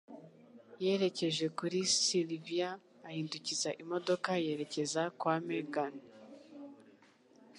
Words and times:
Yerekeje 0.83 1.45
kuri 1.57 1.77
Sylvia 2.01 2.69
ahindukiza 3.07 3.69
imodoka 3.83 4.29
yerekeza 4.45 5.01
kwa 5.19 5.35
Megan. 5.47 5.93